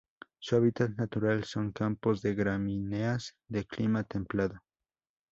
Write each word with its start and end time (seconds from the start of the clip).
Su 0.39 0.55
hábitat 0.55 0.95
natural 0.97 1.43
son 1.43 1.73
campos 1.73 2.23
de 2.23 2.33
gramíneas 2.33 3.35
de 3.47 3.65
clima 3.65 4.03
templado. 4.03 4.59